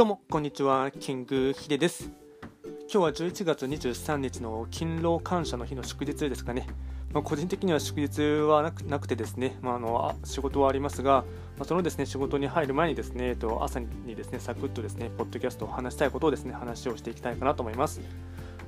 [0.00, 2.10] どうもこんにちはキングヒデです。
[2.64, 6.66] 今日は11月23日の勤労感謝の日の祝日ですかね、
[7.12, 11.26] まあ、個人的には祝日はなくなくてですね、まあ、あの仕事はありますが、
[11.58, 18.00] まあ、そのですね仕事に入る前にですね、えっと、朝にですねサクッとですねポッドキャストを話したいことをですね話をしていきたいかなと思います。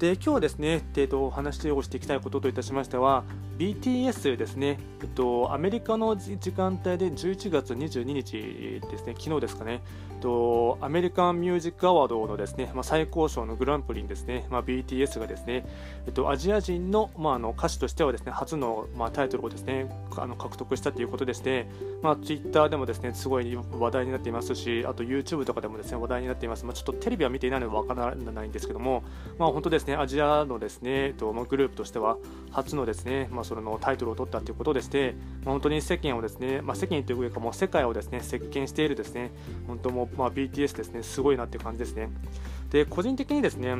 [0.00, 3.22] で今日はですね、えっと、お話をしていきたいことといたしましては
[3.60, 15.66] BTS ですね、えっと、アメリカの時間帯で11月22日ですね、昨日ですかね、えっと、アメリカンミュージックアワードのですね、まあ、最高賞のグランプリにですね、まあ、BTS がですね、
[16.06, 21.68] えっと、アジア人の,、まあ、あの歌手としてはですね初の、まあ、タイトルをですねあの獲得したということでして、
[22.00, 26.64] まあ、Twitter でもですねすごい話題になっていますし、あと YouTube とかでもですね話題になっています。
[26.64, 29.04] まあ、ちょっとテレビは見ていないのでわからないんですけども、
[29.38, 32.16] まあ、本当ですね、アジアのですね、えっとまあ、グループとしては
[32.50, 39.32] 初のですね、まあ、それのタイトルを取ったということでして、まあ、本当に世間をですね、まあ、世間というかもう世界をですね席巻しているですね
[39.66, 42.10] 本当もまあ BTS ですねすごいなっていう感じですね。
[42.70, 43.74] で個人的にですね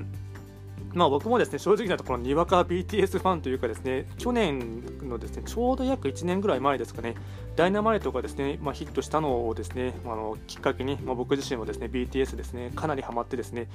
[0.92, 7.14] まあ、僕もですね正直なところにわか BTS ファンというかですね去年のですねちょうど約1年ぐらい前ですかね
[7.56, 13.68] ダイナマイトがですね、まあ、ヒットしたのをですね、あのきっかけに、まあ、僕自身もですね BTS ですねかなりハマってですね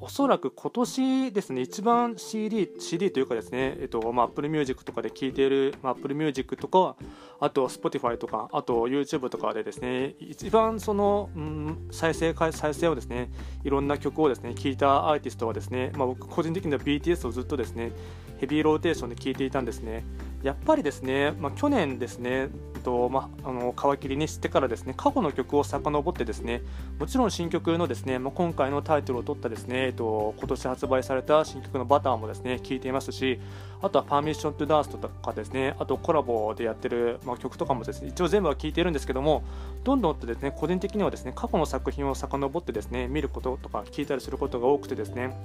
[0.00, 6.96] おそらく今年ですね一番 CD, CD というかですね、えっとまあ、Apple Music とかで聴いている、まあ、Apple Music とか
[7.40, 13.30] あと Spotify とかあと YouTube とかでですね一番その、うん、再生再生をですね
[13.64, 17.92] いろんな曲をですね聴いたアーティストはですね、まあ、僕個人的時の BTS をずっとですね
[18.38, 20.04] ヘビーローテーションで聴いていたんですね。
[20.42, 22.48] やっぱりですね、まあ、去年ですね
[22.82, 26.62] とまあ、あの皮切りにしてからですね過去の曲を遡ってですね
[26.98, 33.40] もちろん新曲のですね、まあ、今回のタイトルを取ったですね、えっと、今年発売された新曲の「バターもですね聴いていますし
[33.80, 39.44] あとは「パーミッション・トゥ・ダース」とかですねあとコラボでやってる、まあ、曲とかもですね一応全部は聴いているんですけども
[39.84, 45.36] どんどんとですね個人的にはですね過去の作品を遡ってですね見ることとか聞いたりすることが多くてですね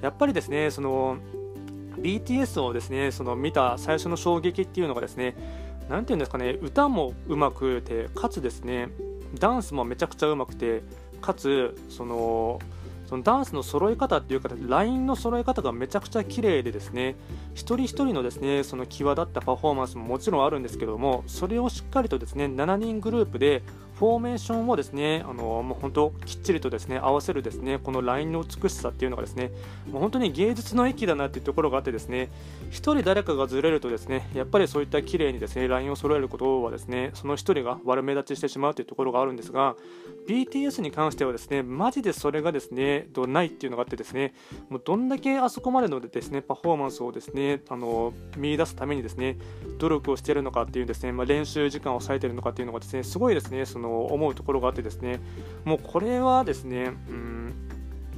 [0.00, 1.16] やっぱりですねその
[1.98, 5.36] BTS をですねその見た最初の衝撃っていうのがですね
[5.88, 8.88] 何て言うんですかね歌もうまくてかつですね
[9.38, 10.82] ダンスもめちゃくちゃうまくて
[11.20, 12.60] かつその
[13.06, 17.16] そのダンスの揃い方っていうかラインの揃え方がめちゃくちゃ綺麗でですね
[17.54, 23.62] 一人一人のですねその際立ったパフォーマンスももちろんあるんですけどもそれをしっかりとですね7人グループで
[23.98, 29.52] フォーメーションをですね、あのもう本当きっちりとですね合わせるですねこのラインの美しさっていうのがですね
[29.88, 32.28] もう本当に芸術の域だなっていうところがあってですね
[32.70, 39.76] 1人誰かがずれるとですねやっぱりそういった綺麗にですねラインを揃えることはですねその1人が悪目立ちしてしまうというところがあるんですが
[40.28, 44.34] BTS に関してはですねマジでそれがですねどないっていうのがあってですね
[44.70, 49.36] もうどんだけあそこまでのですねパフォーマンスをですねあの見出すためにですね
[49.78, 55.20] 努力をしているのかっていうですね、まあ、練習時間を割いているのかっていうのがですねすごいですねそのの思うところがあってですね
[55.64, 57.54] もうこれはですね、うん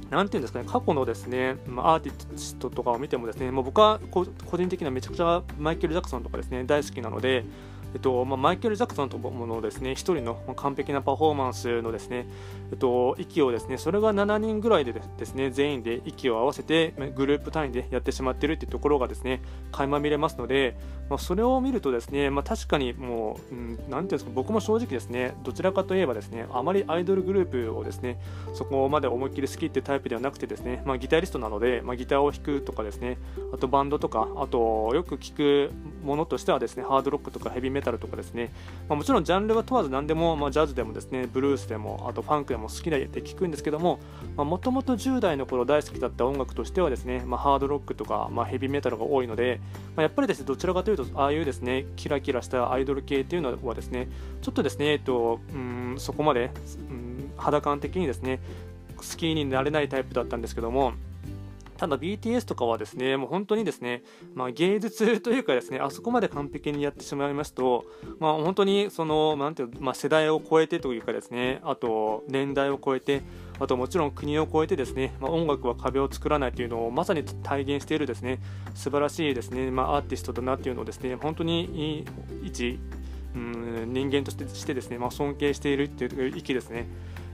[0.09, 7.43] なんていうんですかね、過去のですね、アーティストとかを見てもですね、もう僕は個人的にはめちゃくちゃマイケル・ジャクソンとかですね、大好きなので、
[7.93, 12.27] えっとまあ、マイケル・ジャクソンとものですね1人の完璧なパフォーマンスのですね、
[12.71, 20.77] えっと、息をですねそれが7人ぐらいでですね全員で息を合わせてグループ単位でやってしまっているというところがですね垣間見れますので、
[21.09, 28.19] まあ、それを見るとですね、まあ、確かにもう、うん、なんていうんですか僕も正直ですねどちらかといえばですねあまりアイドルグループをですね
[28.53, 33.17] そこまで思いっきり好きっていうタイプではなくてですね、まあ、ギタリストなので、まあ、ギターを弾くとかですね
[33.53, 35.71] あとバンドとかあとよく聞く
[36.03, 38.51] ものとしてはですねハードロックとかヘビーメタルとかですね。
[38.89, 43.99] まあ、もちろんジャンルは問わず何でも、まあ、ジャズでもですねブルースでもあとファンクでも好きで聞くんですけども
[44.35, 49.59] もともと10代の頃大好きだった音楽としてはですね、まあ、ハードロックとか、まあ、ヘビーメタルが多いので、
[49.95, 54.07] まあ、やっぱりですねどちらかというとああいうですねキラキラしたアイドル系っていうのはですね
[54.41, 56.51] ちょっとですね、えっと、うんそこまで、
[56.89, 58.39] うん、肌感的にですね
[58.97, 60.93] 好きになれないタイプだったんですけども
[61.77, 67.85] ただ BTS とかはですね、もう本当にですね、まあ、芸術というかですね、あそこまで完璧にやってしまいますと、
[68.19, 73.21] まあ、本当にその、なんていうまあ、世代を超えてというかですね、あと年代を超えて、
[73.59, 78.39] あともちろん国を超えてですね、まあ、音楽は壁を作らないというのをまさに体現しているですね、
[78.75, 82.05] 素晴らしいですね、まあ、アーティストだなというのをですね、本当に
[82.43, 82.79] 一、
[83.35, 86.87] うん、人間としてしてですね、まあ、尊敬しているという域ですね。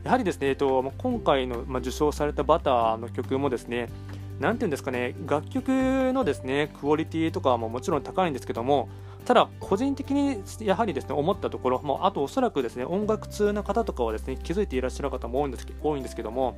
[0.04, 3.88] やはりですね、えっと、今回の、まあ、受賞されたバターの曲もですね、
[4.40, 5.70] 何て言うんですかね、楽曲
[6.14, 8.90] のですね、クオリティとかももちろん高いんですけども、
[9.26, 16.58] ただ、個人的にやはりですね思ったところ、もあとおそらくですね音楽通な方とかはですね気づいていらっしゃる方も多いんです多いんですけども、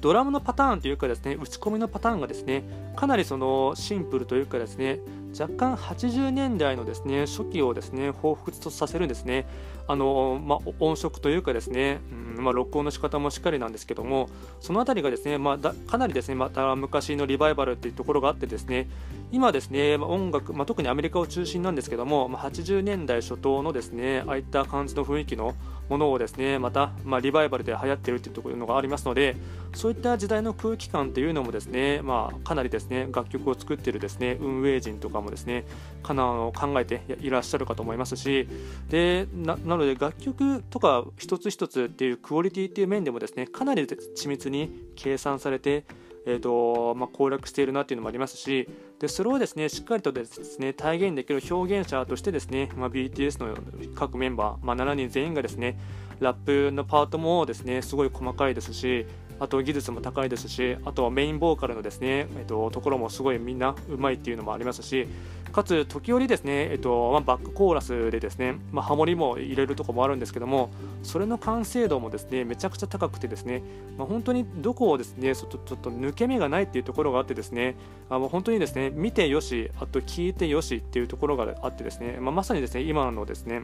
[0.00, 2.62] ドラムのパターンというかですね打ち込みのパターンがですね
[2.96, 5.00] かなりそのシンプルというかですね
[5.38, 9.46] 若干80年代のですね初期をですね彷彿とさせるんですね
[9.86, 12.00] あの、まあ、音色というかですね、
[12.36, 14.28] うんまあ、録音の仕方もしっかりなんですけども
[14.60, 18.88] その辺りがですね、まあ、だかなりですねまた昔のリバイバルっていうところがあってですね
[19.30, 25.54] 今ですね、ま、音楽、まあ、特にアメリカを中心なんですけども、まあ、80年代初頭のですねああいった感じの雰囲気の
[25.88, 29.36] ものをですねまた、まあ、リバイバルで流行っているというところがありますので
[29.74, 35.64] そういった時代の空気感というのもですね、まあ、かなりですね楽曲を作っているですね運営陣とかもですね
[36.02, 36.22] かな
[36.54, 38.48] 考えていらっしゃるかと思いますし
[38.88, 45.84] でなので楽曲とか一つ一つっていうクオリティっていう面でもですねかなり緻密に計算されて
[46.30, 53.56] えーとまあ、攻略しているなというのもありますしでそれをですねしっかりとですね体現できる表現者としてですね、まあ、BTS の
[53.94, 55.78] 各メンバー、まあ、7人全員がですね
[56.20, 59.06] ラップのパートもですねすごい細かいですし
[59.40, 65.06] あと技術も高いですしあとはメインボーカルのですね、えっと、ところもすごいみんなうまいっていうのもありますし
[65.52, 70.70] かつ時折ですね、えっとまあ、バックコーラスでですね、まあ、ハモリも入れるとこもあるんですけども
[71.02, 73.62] それの完成度もですねめちゃくちゃ高くてですね、
[73.96, 77.76] まあ、本当にどこをですねちょっと抜け目がないっていうところがあってですね
[78.10, 83.62] あの本当にですね見てよしあと聞いてよしっていうところがあってですね、まあ、まさにですね今のですね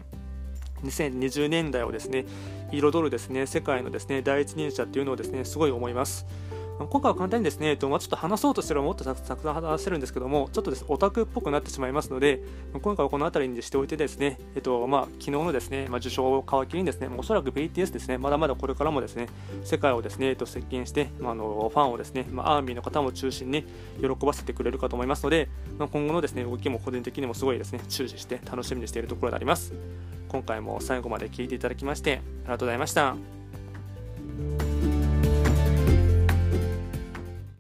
[0.85, 2.25] 2020年代をですね
[2.73, 6.27] 彩るですね世界のですね第一人者というのをですねすごい思います。
[6.77, 12.41] 今回は簡単にですね、えっとまあ、ちょっと話そうとしたらもっとたくさん話せるんですけども、ちょっとですオタクっぽくなってしまいますので、
[12.73, 19.29] 今回はこの辺りにしておいてですね、えっとまあ、昨日のですね、まあ、受賞を皮切りにですね、おそらく BTS ですね、まだまだこれからもですね、
[19.63, 23.65] 世界をですね、えっと、接近して、まあ、あのファンをですね、まあ、アーミーの方も中心に
[24.01, 25.49] 喜ばせてくれるかと思いますので、
[25.79, 29.73] まあ、今後のですね、動きも個人的にもすごいですね、注視して楽しみにしているところであります。
[30.29, 33.44] 今回も最後まで聴いていただきましてありがとうございました。